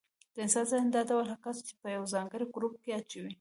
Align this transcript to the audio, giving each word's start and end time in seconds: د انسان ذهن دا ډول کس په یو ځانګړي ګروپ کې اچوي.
د 0.33 0.35
انسان 0.45 0.65
ذهن 0.71 0.87
دا 0.91 1.01
ډول 1.09 1.27
کس 1.43 1.57
په 1.81 1.87
یو 1.95 2.03
ځانګړي 2.13 2.45
ګروپ 2.55 2.73
کې 2.83 2.89
اچوي. 2.99 3.29